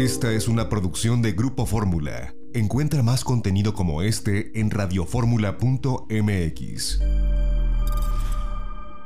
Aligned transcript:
Esta 0.00 0.32
es 0.32 0.48
una 0.48 0.68
producción 0.70 1.20
de 1.20 1.32
Grupo 1.32 1.66
Fórmula. 1.66 2.32
Encuentra 2.54 3.02
más 3.02 3.22
contenido 3.22 3.74
como 3.74 4.00
este 4.00 4.58
en 4.58 4.70
radioformula.mx. 4.70 7.00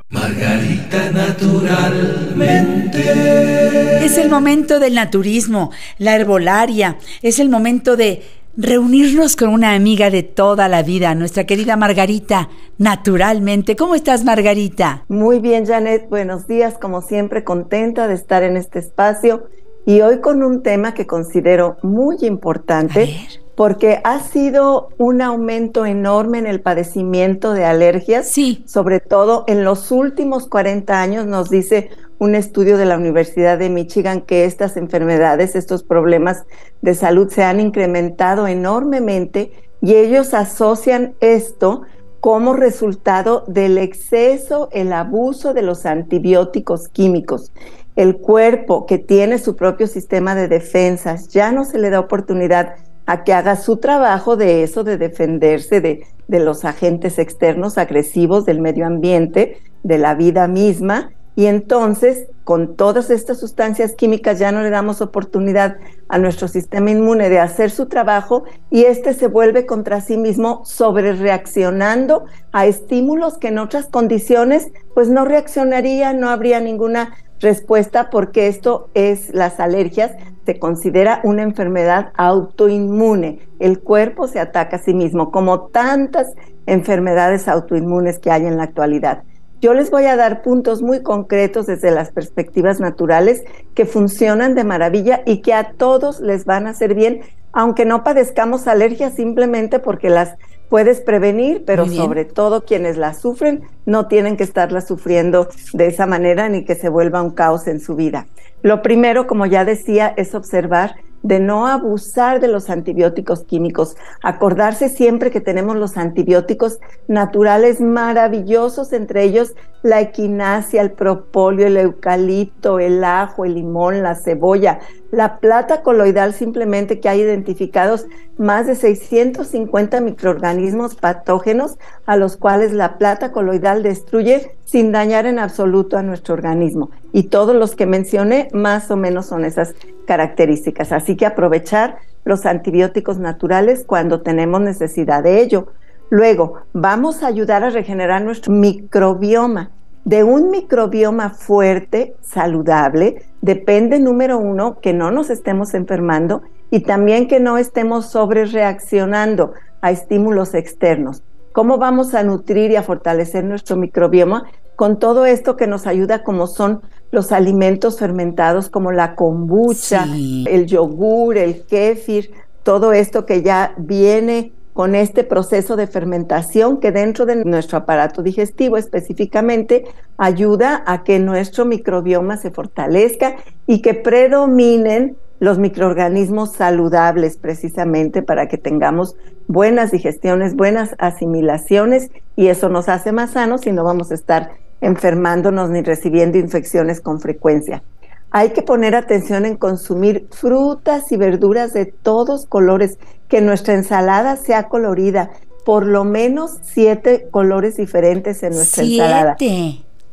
Margarita 0.07 1.11
naturalmente. 1.11 4.05
Es 4.05 4.17
el 4.17 4.29
momento 4.29 4.79
del 4.79 4.93
naturismo, 4.93 5.71
la 5.97 6.15
herbolaria, 6.15 6.97
es 7.21 7.39
el 7.39 7.49
momento 7.49 7.97
de 7.97 8.23
reunirnos 8.55 9.35
con 9.35 9.49
una 9.49 9.75
amiga 9.75 10.09
de 10.09 10.23
toda 10.23 10.69
la 10.69 10.81
vida, 10.81 11.13
nuestra 11.13 11.43
querida 11.43 11.75
Margarita, 11.75 12.47
naturalmente. 12.77 13.75
¿Cómo 13.75 13.95
estás, 13.95 14.23
Margarita? 14.23 15.03
Muy 15.09 15.41
bien, 15.41 15.65
Janet. 15.65 16.07
Buenos 16.07 16.47
días, 16.47 16.77
como 16.77 17.01
siempre, 17.01 17.43
contenta 17.43 18.07
de 18.07 18.13
estar 18.13 18.43
en 18.43 18.55
este 18.55 18.79
espacio 18.79 19.49
y 19.85 20.01
hoy 20.01 20.19
con 20.19 20.43
un 20.43 20.63
tema 20.63 20.93
que 20.93 21.05
considero 21.05 21.77
muy 21.83 22.17
importante 22.21 23.15
porque 23.55 24.01
ha 24.03 24.19
sido 24.19 24.89
un 24.97 25.21
aumento 25.21 25.85
enorme 25.85 26.39
en 26.39 26.47
el 26.47 26.59
padecimiento 26.59 27.53
de 27.53 27.65
alergias, 27.65 28.27
sí. 28.27 28.63
sobre 28.67 28.99
todo 28.99 29.45
en 29.47 29.63
los 29.63 29.91
últimos 29.91 30.47
40 30.47 31.01
años, 31.01 31.25
nos 31.25 31.49
dice 31.49 31.89
un 32.17 32.35
estudio 32.35 32.77
de 32.77 32.85
la 32.85 32.97
Universidad 32.97 33.57
de 33.57 33.69
Michigan 33.69 34.21
que 34.21 34.45
estas 34.45 34.75
enfermedades, 34.75 35.55
estos 35.55 35.83
problemas 35.83 36.43
de 36.81 36.95
salud 36.95 37.29
se 37.29 37.43
han 37.43 37.59
incrementado 37.59 38.47
enormemente 38.47 39.51
y 39.81 39.95
ellos 39.95 40.33
asocian 40.33 41.15
esto 41.19 41.83
como 42.19 42.53
resultado 42.53 43.43
del 43.47 43.77
exceso, 43.77 44.69
el 44.71 44.91
abuso 44.91 45.53
de 45.53 45.61
los 45.61 45.85
antibióticos 45.85 46.87
químicos 46.87 47.51
el 47.95 48.17
cuerpo 48.17 48.85
que 48.85 48.97
tiene 48.97 49.37
su 49.37 49.55
propio 49.55 49.87
sistema 49.87 50.35
de 50.35 50.47
defensas 50.47 51.29
ya 51.29 51.51
no 51.51 51.65
se 51.65 51.79
le 51.79 51.89
da 51.89 51.99
oportunidad 51.99 52.75
a 53.05 53.23
que 53.23 53.33
haga 53.33 53.55
su 53.55 53.77
trabajo 53.77 54.35
de 54.35 54.63
eso, 54.63 54.83
de 54.83 54.97
defenderse 54.97 55.79
de, 55.79 56.05
de 56.27 56.39
los 56.39 56.65
agentes 56.65 57.19
externos 57.19 57.77
agresivos 57.77 58.45
del 58.45 58.61
medio 58.61 58.85
ambiente, 58.85 59.59
de 59.83 59.97
la 59.97 60.15
vida 60.15 60.47
misma, 60.47 61.11
y 61.35 61.47
entonces 61.47 62.27
con 62.45 62.75
todas 62.75 63.09
estas 63.09 63.39
sustancias 63.39 63.93
químicas 63.93 64.39
ya 64.39 64.51
no 64.51 64.61
le 64.61 64.69
damos 64.69 65.01
oportunidad 65.01 65.77
a 66.07 66.17
nuestro 66.17 66.47
sistema 66.47 66.91
inmune 66.91 67.29
de 67.29 67.39
hacer 67.39 67.71
su 67.71 67.87
trabajo 67.87 68.45
y 68.69 68.83
este 68.83 69.13
se 69.13 69.27
vuelve 69.27 69.65
contra 69.65 69.99
sí 69.99 70.17
mismo 70.17 70.63
sobre 70.63 71.13
reaccionando 71.13 72.25
a 72.53 72.67
estímulos 72.67 73.37
que 73.37 73.49
en 73.49 73.57
otras 73.57 73.87
condiciones 73.87 74.71
pues 74.93 75.09
no 75.09 75.25
reaccionaría, 75.25 76.13
no 76.13 76.29
habría 76.29 76.61
ninguna 76.61 77.15
respuesta 77.39 78.09
porque 78.09 78.47
esto 78.47 78.89
es 78.93 79.33
las 79.33 79.59
alergias, 79.59 80.11
se 80.45 80.59
considera 80.59 81.21
una 81.23 81.43
enfermedad 81.43 82.11
autoinmune. 82.15 83.39
El 83.59 83.79
cuerpo 83.79 84.27
se 84.27 84.39
ataca 84.39 84.77
a 84.77 84.79
sí 84.79 84.93
mismo, 84.93 85.31
como 85.31 85.67
tantas 85.67 86.33
enfermedades 86.65 87.47
autoinmunes 87.47 88.19
que 88.19 88.31
hay 88.31 88.45
en 88.45 88.57
la 88.57 88.63
actualidad. 88.63 89.23
Yo 89.61 89.73
les 89.73 89.89
voy 89.89 90.05
a 90.05 90.15
dar 90.15 90.41
puntos 90.41 90.81
muy 90.81 91.01
concretos 91.01 91.65
desde 91.65 91.89
las 91.89 92.11
perspectivas 92.11 92.79
naturales 92.79 93.43
que 93.73 93.85
funcionan 93.85 94.53
de 94.53 94.63
maravilla 94.63 95.21
y 95.25 95.41
que 95.41 95.53
a 95.53 95.71
todos 95.71 96.19
les 96.19 96.45
van 96.45 96.67
a 96.67 96.71
hacer 96.71 96.93
bien, 96.93 97.21
aunque 97.51 97.85
no 97.85 98.03
padezcamos 98.03 98.67
alergias 98.67 99.15
simplemente 99.15 99.79
porque 99.79 100.09
las 100.09 100.35
puedes 100.69 101.01
prevenir, 101.01 101.63
pero 101.65 101.87
sobre 101.87 102.25
todo 102.25 102.65
quienes 102.65 102.97
la 102.97 103.13
sufren 103.13 103.63
no 103.85 104.07
tienen 104.07 104.37
que 104.37 104.43
estarla 104.43 104.81
sufriendo 104.81 105.49
de 105.73 105.87
esa 105.87 106.05
manera 106.05 106.49
ni 106.49 106.65
que 106.65 106.75
se 106.75 106.89
vuelva 106.89 107.21
un 107.21 107.31
caos 107.31 107.67
en 107.67 107.79
su 107.79 107.95
vida. 107.95 108.27
Lo 108.61 108.81
primero, 108.81 109.27
como 109.27 109.45
ya 109.45 109.63
decía, 109.63 110.13
es 110.17 110.33
observar 110.33 110.95
de 111.25 111.39
no 111.39 111.65
abusar 111.65 112.39
de 112.39 112.47
los 112.47 112.69
antibióticos 112.69 113.45
químicos, 113.45 113.97
acordarse 114.21 114.89
siempre 114.89 115.31
que 115.31 115.41
tenemos 115.41 115.75
los 115.75 115.97
antibióticos 115.97 116.79
naturales 117.07 117.81
maravillosos, 117.81 118.93
entre 118.93 119.23
ellos 119.23 119.55
la 119.81 120.01
equinacia, 120.01 120.83
el 120.83 120.91
propóleo, 120.91 121.65
el 121.65 121.77
eucalipto, 121.77 122.77
el 122.77 123.03
ajo, 123.03 123.43
el 123.43 123.55
limón, 123.55 124.03
la 124.03 124.13
cebolla, 124.13 124.79
la 125.09 125.39
plata 125.39 125.81
coloidal 125.81 126.33
simplemente 126.33 126.99
que 126.99 127.09
hay 127.09 127.21
identificados 127.21 128.05
más 128.37 128.67
de 128.67 128.75
650 128.75 130.01
microorganismos 130.01 130.93
patógenos 130.93 131.79
a 132.05 132.17
los 132.17 132.37
cuales 132.37 132.71
la 132.71 132.99
plata 132.99 133.31
coloidal 133.31 133.81
destruye 133.81 134.55
sin 134.65 134.91
dañar 134.91 135.25
en 135.25 135.39
absoluto 135.39 135.97
a 135.97 136.03
nuestro 136.03 136.35
organismo. 136.35 136.91
Y 137.13 137.23
todos 137.23 137.55
los 137.55 137.75
que 137.75 137.85
mencioné 137.85 138.49
más 138.53 138.91
o 138.91 138.95
menos 138.95 139.27
son 139.27 139.45
esas 139.45 139.73
características. 140.05 140.91
Así 140.91 141.15
que 141.15 141.25
aprovechar 141.25 141.97
los 142.23 142.45
antibióticos 142.45 143.19
naturales 143.19 143.83
cuando 143.85 144.21
tenemos 144.21 144.61
necesidad 144.61 145.23
de 145.23 145.41
ello. 145.41 145.67
Luego, 146.09 146.55
vamos 146.73 147.23
a 147.23 147.27
ayudar 147.27 147.63
a 147.63 147.69
regenerar 147.69 148.21
nuestro 148.21 148.51
microbioma. 148.53 149.71
De 150.03 150.23
un 150.23 150.51
microbioma 150.51 151.31
fuerte, 151.31 152.15
saludable, 152.21 153.23
depende, 153.41 153.99
número 153.99 154.37
uno, 154.37 154.79
que 154.79 154.93
no 154.93 155.09
nos 155.09 155.31
estemos 155.31 155.73
enfermando 155.73 156.43
y 156.69 156.81
también 156.81 157.27
que 157.27 157.39
no 157.39 157.57
estemos 157.57 158.11
sobre 158.11 158.45
reaccionando 158.45 159.53
a 159.81 159.89
estímulos 159.91 160.53
externos. 160.53 161.23
¿Cómo 161.53 161.77
vamos 161.77 162.13
a 162.13 162.23
nutrir 162.23 162.71
y 162.71 162.75
a 162.75 162.83
fortalecer 162.83 163.43
nuestro 163.43 163.77
microbioma? 163.77 164.43
Con 164.75 164.99
todo 164.99 165.25
esto 165.25 165.55
que 165.55 165.67
nos 165.67 165.87
ayuda 165.87 166.23
como 166.23 166.47
son 166.47 166.81
los 167.15 167.31
alimentos 167.31 167.97
fermentados 167.97 168.69
como 168.69 168.91
la 168.91 169.15
kombucha, 169.15 170.05
el 170.05 170.67
yogur, 170.67 171.37
el 171.37 171.65
kéfir, 171.65 172.31
todo 172.61 172.93
esto 172.93 173.25
que 173.25 173.41
ya 173.41 173.73
viene 173.77 174.51
con 174.73 174.93
este 174.93 175.23
proceso 175.23 175.77
de 175.77 175.87
fermentación 175.87 176.81
que 176.81 176.91
dentro 176.91 177.25
de 177.25 177.45
nuestro 177.45 177.77
aparato 177.77 178.21
digestivo 178.21 178.75
específicamente 178.75 179.85
ayuda 180.17 180.83
a 180.85 181.03
que 181.03 181.17
nuestro 181.17 181.63
microbioma 181.63 182.35
se 182.35 182.51
fortalezca 182.51 183.37
y 183.65 183.81
que 183.81 183.93
predominen 183.93 185.15
los 185.39 185.59
microorganismos 185.59 186.53
saludables 186.53 187.37
precisamente 187.37 188.21
para 188.21 188.47
que 188.47 188.57
tengamos 188.57 189.15
buenas 189.47 189.91
digestiones, 189.91 190.55
buenas 190.55 190.95
asimilaciones 190.97 192.09
y 192.35 192.47
eso 192.47 192.67
nos 192.67 192.89
hace 192.89 193.13
más 193.13 193.31
sanos 193.31 193.65
y 193.67 193.71
no 193.71 193.83
vamos 193.85 194.11
a 194.11 194.15
estar 194.15 194.51
enfermándonos 194.81 195.69
ni 195.69 195.81
recibiendo 195.81 196.37
infecciones 196.37 197.01
con 197.01 197.19
frecuencia. 197.19 197.83
Hay 198.31 198.49
que 198.49 198.61
poner 198.61 198.95
atención 198.95 199.45
en 199.45 199.55
consumir 199.55 200.27
frutas 200.31 201.11
y 201.11 201.17
verduras 201.17 201.73
de 201.73 201.85
todos 201.85 202.45
colores, 202.45 202.97
que 203.29 203.41
nuestra 203.41 203.73
ensalada 203.73 204.35
sea 204.35 204.67
colorida, 204.67 205.31
por 205.65 205.85
lo 205.85 206.03
menos 206.03 206.59
siete 206.61 207.27
colores 207.31 207.77
diferentes 207.77 208.43
en 208.43 208.53
nuestra 208.53 208.83
ensalada. 208.83 209.35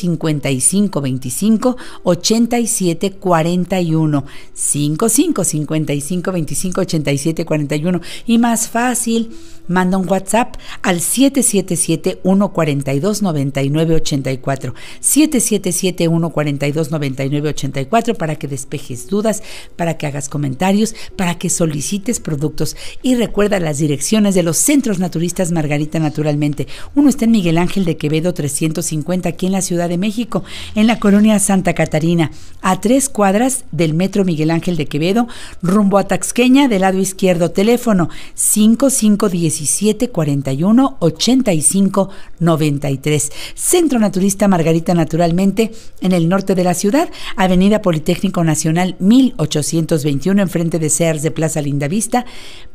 55 0.00 0.50
55 0.50 1.00
25 1.00 1.76
87 2.04 3.12
41 3.12 4.24
55 4.54 5.44
55 5.44 6.32
25 6.32 6.80
87 6.80 7.44
41 7.44 8.00
y 8.26 8.38
más 8.38 8.68
fácil 8.68 9.30
manda 9.70 9.98
un 9.98 10.08
WhatsApp 10.10 10.56
al 10.82 11.00
777 11.00 12.20
142 12.22 13.22
99 13.22 13.94
84 13.94 14.74
777 15.00 16.04
142 16.04 16.90
99 16.90 17.48
84 17.50 18.14
para 18.14 18.36
que 18.36 18.48
despejes 18.48 19.06
dudas, 19.06 19.42
para 19.76 19.96
que 19.96 20.06
hagas 20.06 20.28
comentarios, 20.28 20.94
para 21.16 21.36
que 21.36 21.48
solicites 21.48 22.18
productos. 22.18 22.76
Y 23.02 23.14
recuerda 23.14 23.60
las 23.60 23.78
direcciones 23.78 24.34
de 24.34 24.42
los 24.42 24.56
centros 24.56 24.98
naturistas 24.98 25.52
Margarita 25.52 26.00
Naturalmente. 26.00 26.66
Uno 26.96 27.08
está 27.08 27.26
en 27.26 27.30
Miguel 27.30 27.58
Ángel 27.58 27.84
de 27.84 27.96
Quevedo 27.96 28.34
350 28.34 29.28
aquí 29.28 29.46
en 29.46 29.52
la 29.52 29.62
Ciudad 29.62 29.89
de 29.90 29.98
México, 29.98 30.42
en 30.74 30.86
la 30.86 30.98
colonia 30.98 31.38
Santa 31.38 31.74
Catarina, 31.74 32.30
a 32.62 32.80
tres 32.80 33.10
cuadras 33.10 33.64
del 33.72 33.92
Metro 33.92 34.24
Miguel 34.24 34.50
Ángel 34.50 34.78
de 34.78 34.86
Quevedo, 34.86 35.28
rumbo 35.60 35.98
a 35.98 36.04
Taxqueña, 36.04 36.68
del 36.68 36.80
lado 36.80 36.98
izquierdo, 36.98 37.50
teléfono 37.50 38.08
5517 38.34 40.08
41 40.08 40.96
85 41.00 42.10
93. 42.38 43.32
Centro 43.54 43.98
Naturista 43.98 44.48
Margarita 44.48 44.94
Naturalmente, 44.94 45.72
en 46.00 46.12
el 46.12 46.28
norte 46.28 46.54
de 46.54 46.64
la 46.64 46.74
ciudad, 46.74 47.10
Avenida 47.36 47.82
Politécnico 47.82 48.44
Nacional 48.44 48.96
1821, 48.98 50.40
enfrente 50.40 50.78
de 50.78 50.90
Sears 50.90 51.22
de 51.22 51.30
Plaza 51.30 51.60
Lindavista, 51.60 52.24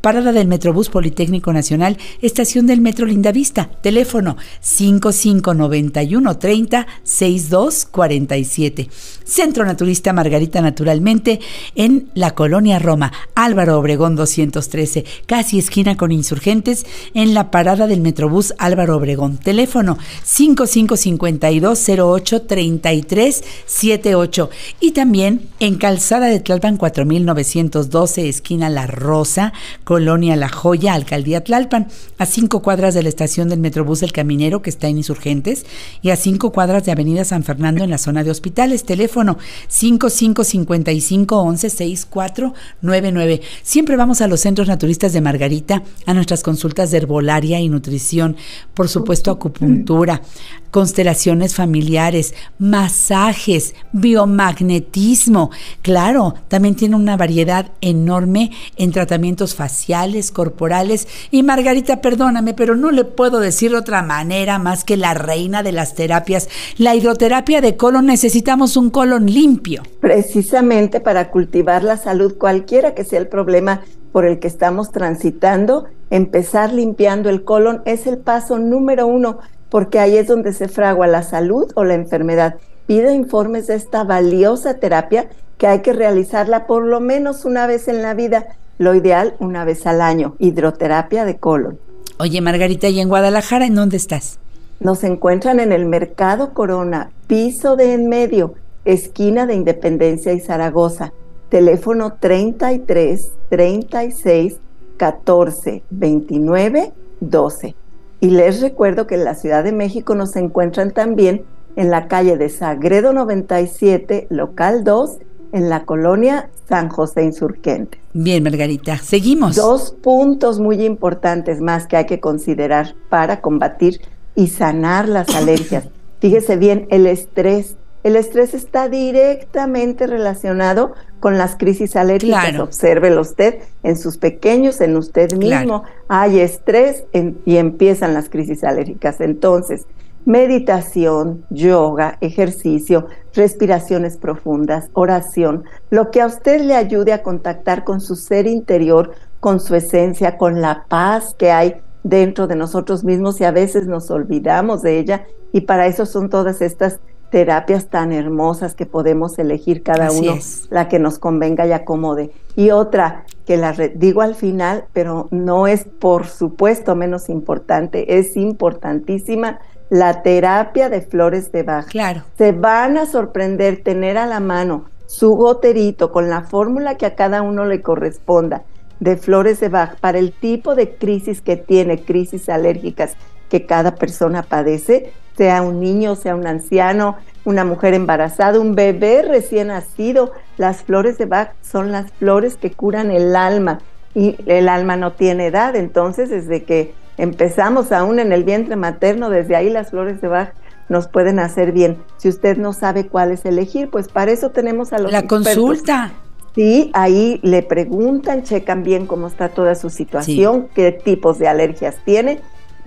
parada 0.00 0.32
del 0.32 0.46
Metrobús 0.46 0.88
Politécnico 0.88 1.52
Nacional, 1.52 1.98
estación 2.20 2.66
del 2.66 2.80
Metro 2.80 3.06
Lindavista, 3.06 3.70
teléfono 3.82 4.36
5591 4.60 6.38
30 6.38 6.86
6247. 7.06 8.90
Centro 9.24 9.64
Naturista 9.64 10.12
Margarita 10.12 10.60
Naturalmente 10.60 11.40
en 11.74 12.10
la 12.14 12.32
colonia 12.32 12.78
Roma, 12.78 13.12
Álvaro 13.34 13.78
Obregón 13.78 14.16
213, 14.16 15.04
casi 15.26 15.58
esquina 15.58 15.96
con 15.96 16.12
insurgentes, 16.12 16.84
en 17.14 17.32
la 17.32 17.50
parada 17.50 17.86
del 17.86 18.00
Metrobús 18.00 18.54
Álvaro 18.58 18.96
Obregón. 18.96 19.38
Teléfono 19.38 19.96
5552 20.24 21.88
08 21.88 22.42
33 22.42 23.44
78. 23.66 24.50
Y 24.80 24.92
también 24.92 25.48
en 25.60 25.76
Calzada 25.76 26.26
de 26.26 26.40
Tlalpan 26.40 26.76
4912, 26.76 28.28
esquina 28.28 28.68
La 28.68 28.86
Rosa, 28.86 29.52
colonia 29.84 30.36
La 30.36 30.48
Joya, 30.48 30.94
Alcaldía 30.94 31.44
Tlalpan, 31.44 31.88
a 32.18 32.26
cinco 32.26 32.62
cuadras 32.62 32.94
de 32.94 33.02
la 33.02 33.08
estación 33.08 33.48
del 33.48 33.60
Metrobús 33.60 34.02
El 34.02 34.12
Caminero, 34.12 34.62
que 34.62 34.70
está 34.70 34.88
en 34.88 34.98
insurgentes, 34.98 35.66
y 36.02 36.10
a 36.10 36.16
cinco 36.16 36.52
cuadras 36.52 36.84
de 36.84 36.92
Avenida 36.96 37.26
San 37.26 37.44
Fernando 37.44 37.84
en 37.84 37.90
la 37.90 37.98
zona 37.98 38.24
de 38.24 38.30
hospitales. 38.30 38.84
Teléfono 38.84 39.36
5555 39.68 41.36
11 41.36 41.68
6499. 41.70 43.42
Siempre 43.62 43.96
vamos 43.96 44.22
a 44.22 44.28
los 44.28 44.40
centros 44.40 44.66
naturistas 44.66 45.12
de 45.12 45.20
Margarita, 45.20 45.82
a 46.06 46.14
nuestras 46.14 46.42
consultas 46.42 46.90
de 46.90 46.96
herbolaria 46.96 47.60
y 47.60 47.68
nutrición, 47.68 48.36
por 48.72 48.88
supuesto 48.88 49.30
acupuntura, 49.30 50.22
constelaciones 50.70 51.54
familiares, 51.54 52.34
masajes, 52.58 53.74
biomagnetismo. 53.92 55.50
Claro, 55.82 56.34
también 56.48 56.76
tiene 56.76 56.96
una 56.96 57.16
variedad 57.16 57.72
enorme 57.80 58.50
en 58.76 58.92
tratamientos 58.92 59.54
faciales, 59.54 60.30
corporales. 60.30 61.08
Y 61.30 61.42
Margarita, 61.42 62.00
perdóname, 62.00 62.54
pero 62.54 62.74
no 62.76 62.90
le 62.90 63.04
puedo 63.04 63.40
decir 63.40 63.70
de 63.70 63.78
otra 63.78 64.02
manera 64.02 64.58
más 64.58 64.84
que 64.84 64.96
la 64.96 65.14
reina 65.14 65.62
de 65.62 65.72
las 65.72 65.94
terapias. 65.94 66.48
La 66.86 66.94
hidroterapia 66.94 67.60
de 67.60 67.76
colon 67.76 68.06
necesitamos 68.06 68.76
un 68.76 68.90
colon 68.90 69.26
limpio. 69.26 69.82
Precisamente 69.98 71.00
para 71.00 71.32
cultivar 71.32 71.82
la 71.82 71.96
salud, 71.96 72.38
cualquiera 72.38 72.94
que 72.94 73.02
sea 73.02 73.18
el 73.18 73.26
problema 73.26 73.82
por 74.12 74.24
el 74.24 74.38
que 74.38 74.46
estamos 74.46 74.92
transitando, 74.92 75.86
empezar 76.10 76.72
limpiando 76.72 77.28
el 77.28 77.42
colon 77.42 77.82
es 77.86 78.06
el 78.06 78.18
paso 78.18 78.60
número 78.60 79.08
uno 79.08 79.40
porque 79.68 79.98
ahí 79.98 80.16
es 80.16 80.28
donde 80.28 80.52
se 80.52 80.68
fragua 80.68 81.08
la 81.08 81.24
salud 81.24 81.72
o 81.74 81.82
la 81.82 81.94
enfermedad. 81.94 82.54
Pide 82.86 83.12
informes 83.12 83.66
de 83.66 83.74
esta 83.74 84.04
valiosa 84.04 84.74
terapia 84.74 85.28
que 85.58 85.66
hay 85.66 85.82
que 85.82 85.92
realizarla 85.92 86.68
por 86.68 86.84
lo 86.84 87.00
menos 87.00 87.44
una 87.44 87.66
vez 87.66 87.88
en 87.88 88.00
la 88.00 88.14
vida, 88.14 88.46
lo 88.78 88.94
ideal 88.94 89.34
una 89.40 89.64
vez 89.64 89.88
al 89.88 90.00
año, 90.00 90.36
hidroterapia 90.38 91.24
de 91.24 91.36
colon. 91.38 91.80
Oye, 92.18 92.40
Margarita, 92.40 92.88
¿y 92.88 93.00
en 93.00 93.08
Guadalajara 93.08 93.66
en 93.66 93.74
dónde 93.74 93.96
estás? 93.96 94.38
Nos 94.80 95.04
encuentran 95.04 95.60
en 95.60 95.72
el 95.72 95.86
Mercado 95.86 96.52
Corona, 96.52 97.10
piso 97.26 97.76
de 97.76 97.94
en 97.94 98.08
medio, 98.08 98.54
esquina 98.84 99.46
de 99.46 99.54
Independencia 99.54 100.32
y 100.32 100.40
Zaragoza. 100.40 101.12
Teléfono 101.48 102.14
33 102.20 103.32
36 103.48 104.56
14 104.96 105.82
29 105.90 106.92
12. 107.20 107.74
Y 108.20 108.30
les 108.30 108.60
recuerdo 108.60 109.06
que 109.06 109.14
en 109.14 109.24
la 109.24 109.34
Ciudad 109.34 109.64
de 109.64 109.72
México 109.72 110.14
nos 110.14 110.36
encuentran 110.36 110.92
también 110.92 111.44
en 111.76 111.90
la 111.90 112.08
calle 112.08 112.36
de 112.36 112.48
Sagredo 112.48 113.12
97, 113.12 114.26
local 114.30 114.82
2, 114.84 115.18
en 115.52 115.68
la 115.68 115.84
colonia 115.84 116.50
San 116.68 116.88
José 116.88 117.22
Insurgente. 117.22 117.98
Bien, 118.12 118.42
Margarita, 118.42 118.96
seguimos. 118.98 119.56
Dos 119.56 119.92
puntos 119.92 120.58
muy 120.58 120.84
importantes 120.84 121.60
más 121.60 121.86
que 121.86 121.96
hay 121.96 122.06
que 122.06 122.18
considerar 122.18 122.94
para 123.08 123.40
combatir 123.40 124.00
y 124.36 124.48
sanar 124.48 125.08
las 125.08 125.34
alergias. 125.34 125.88
Fíjese 126.20 126.56
bien, 126.56 126.86
el 126.90 127.06
estrés. 127.06 127.76
El 128.04 128.14
estrés 128.14 128.54
está 128.54 128.88
directamente 128.88 130.06
relacionado 130.06 130.94
con 131.18 131.38
las 131.38 131.56
crisis 131.56 131.96
alérgicas. 131.96 132.50
Claro. 132.50 132.64
Obsérvelo 132.64 133.20
usted 133.20 133.58
en 133.82 133.96
sus 133.96 134.16
pequeños, 134.16 134.80
en 134.80 134.96
usted 134.96 135.32
mismo. 135.32 135.82
Hay 136.06 136.38
estrés 136.38 137.02
y 137.12 137.56
empiezan 137.56 138.14
las 138.14 138.28
crisis 138.28 138.62
alérgicas. 138.62 139.20
Entonces, 139.20 139.86
meditación, 140.26 141.44
yoga, 141.50 142.18
ejercicio, 142.20 143.06
respiraciones 143.34 144.16
profundas, 144.18 144.90
oración, 144.92 145.64
lo 145.90 146.10
que 146.10 146.20
a 146.20 146.26
usted 146.26 146.60
le 146.60 146.74
ayude 146.74 147.12
a 147.12 147.22
contactar 147.22 147.84
con 147.84 148.00
su 148.00 148.16
ser 148.16 148.46
interior, 148.46 149.12
con 149.40 149.60
su 149.60 149.74
esencia, 149.74 150.36
con 150.36 150.60
la 150.60 150.84
paz 150.88 151.34
que 151.38 151.52
hay 151.52 151.76
dentro 152.08 152.46
de 152.46 152.54
nosotros 152.54 153.02
mismos 153.02 153.40
y 153.40 153.44
a 153.44 153.50
veces 153.50 153.86
nos 153.86 154.10
olvidamos 154.10 154.82
de 154.82 154.98
ella 154.98 155.26
y 155.52 155.62
para 155.62 155.86
eso 155.86 156.06
son 156.06 156.28
todas 156.30 156.62
estas 156.62 157.00
terapias 157.30 157.88
tan 157.88 158.12
hermosas 158.12 158.74
que 158.74 158.86
podemos 158.86 159.38
elegir 159.38 159.82
cada 159.82 160.12
uno, 160.12 160.38
la 160.70 160.88
que 160.88 161.00
nos 161.00 161.18
convenga 161.18 161.66
y 161.66 161.72
acomode. 161.72 162.30
Y 162.54 162.70
otra 162.70 163.24
que 163.44 163.56
la 163.56 163.72
digo 163.72 164.22
al 164.22 164.36
final, 164.36 164.84
pero 164.92 165.26
no 165.32 165.66
es 165.66 165.84
por 165.84 166.26
supuesto 166.26 166.94
menos 166.94 167.28
importante, 167.28 168.18
es 168.18 168.36
importantísima, 168.36 169.58
la 169.90 170.22
terapia 170.22 170.88
de 170.88 171.00
flores 171.00 171.50
de 171.50 171.64
Bach. 171.64 171.86
Claro. 171.86 172.22
Se 172.38 172.52
van 172.52 172.96
a 172.98 173.06
sorprender 173.06 173.82
tener 173.82 174.18
a 174.18 174.26
la 174.26 174.38
mano 174.38 174.84
su 175.06 175.34
goterito 175.34 176.12
con 176.12 176.28
la 176.28 176.42
fórmula 176.42 176.96
que 176.96 177.06
a 177.06 177.16
cada 177.16 177.42
uno 177.42 177.64
le 177.64 177.82
corresponda 177.82 178.62
de 179.00 179.16
flores 179.16 179.60
de 179.60 179.68
Bach 179.68 179.96
para 180.00 180.18
el 180.18 180.32
tipo 180.32 180.74
de 180.74 180.94
crisis 180.96 181.40
que 181.40 181.56
tiene, 181.56 182.02
crisis 182.02 182.48
alérgicas 182.48 183.16
que 183.48 183.66
cada 183.66 183.94
persona 183.94 184.42
padece, 184.42 185.12
sea 185.36 185.62
un 185.62 185.80
niño, 185.80 186.16
sea 186.16 186.34
un 186.34 186.46
anciano, 186.46 187.16
una 187.44 187.64
mujer 187.64 187.94
embarazada, 187.94 188.58
un 188.58 188.74
bebé 188.74 189.22
recién 189.22 189.68
nacido. 189.68 190.32
Las 190.56 190.82
flores 190.82 191.18
de 191.18 191.26
Bach 191.26 191.50
son 191.62 191.92
las 191.92 192.10
flores 192.12 192.56
que 192.56 192.72
curan 192.72 193.10
el 193.10 193.36
alma 193.36 193.80
y 194.14 194.36
el 194.46 194.68
alma 194.68 194.96
no 194.96 195.12
tiene 195.12 195.46
edad, 195.46 195.76
entonces 195.76 196.30
desde 196.30 196.64
que 196.64 196.94
empezamos 197.18 197.92
aún 197.92 198.18
en 198.18 198.32
el 198.32 198.44
vientre 198.44 198.76
materno, 198.76 199.28
desde 199.28 199.56
ahí 199.56 199.68
las 199.68 199.90
flores 199.90 200.20
de 200.22 200.28
Bach 200.28 200.52
nos 200.88 201.08
pueden 201.08 201.38
hacer 201.38 201.72
bien. 201.72 201.98
Si 202.16 202.28
usted 202.28 202.56
no 202.56 202.72
sabe 202.72 203.06
cuáles 203.08 203.44
elegir, 203.44 203.90
pues 203.90 204.08
para 204.08 204.30
eso 204.30 204.50
tenemos 204.50 204.92
a 204.92 204.98
los 204.98 205.12
La 205.12 205.26
consulta. 205.26 206.12
Sí, 206.56 206.90
ahí 206.94 207.38
le 207.42 207.62
preguntan, 207.62 208.42
checan 208.42 208.82
bien 208.82 209.06
cómo 209.06 209.28
está 209.28 209.50
toda 209.50 209.76
su 209.76 209.90
situación, 209.90 210.68
qué 210.74 210.90
tipos 210.90 211.38
de 211.38 211.46
alergias 211.46 211.96
tiene 212.04 212.40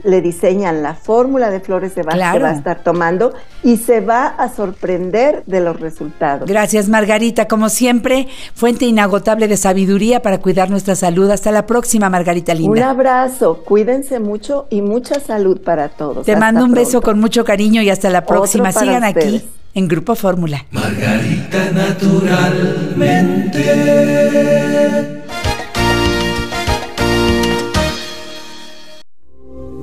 le 0.03 0.21
diseñan 0.21 0.81
la 0.81 0.95
fórmula 0.95 1.49
de 1.49 1.59
flores 1.59 1.95
de 1.95 2.03
Bach 2.03 2.15
que 2.15 2.39
va 2.39 2.49
a 2.49 2.53
estar 2.53 2.83
tomando 2.83 3.33
y 3.63 3.77
se 3.77 3.99
va 4.01 4.27
a 4.27 4.49
sorprender 4.49 5.43
de 5.45 5.61
los 5.61 5.79
resultados. 5.79 6.47
Gracias, 6.47 6.87
Margarita. 6.89 7.47
Como 7.47 7.69
siempre, 7.69 8.27
fuente 8.53 8.85
inagotable 8.85 9.47
de 9.47 9.57
sabiduría 9.57 10.21
para 10.21 10.39
cuidar 10.39 10.69
nuestra 10.69 10.95
salud. 10.95 11.29
Hasta 11.29 11.51
la 11.51 11.65
próxima, 11.65 12.09
Margarita 12.09 12.53
Linda. 12.53 12.71
Un 12.71 12.83
abrazo, 12.83 13.63
cuídense 13.63 14.19
mucho 14.19 14.67
y 14.69 14.81
mucha 14.81 15.19
salud 15.19 15.61
para 15.61 15.89
todos. 15.89 16.25
Te 16.25 16.35
mando 16.35 16.63
un 16.63 16.71
beso 16.71 17.01
con 17.01 17.19
mucho 17.19 17.43
cariño 17.43 17.81
y 17.81 17.89
hasta 17.89 18.09
la 18.09 18.25
próxima. 18.25 18.71
Sigan 18.71 19.03
aquí 19.03 19.43
en 19.73 19.87
Grupo 19.87 20.15
Fórmula. 20.15 20.65
Margarita 20.71 21.71
naturalmente. 21.71 23.59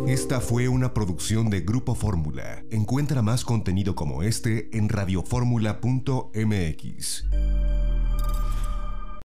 Esta 0.06 0.40
fue 0.40 0.68
una 0.68 0.94
producción 0.94 1.50
de 1.50 1.60
Grupo 1.60 1.94
Fórmula. 1.94 2.64
Encuentra 2.70 3.20
más 3.22 3.44
contenido 3.44 3.94
como 3.94 4.22
este 4.22 4.70
en 4.76 4.88
radioformula.mx. 4.88 7.26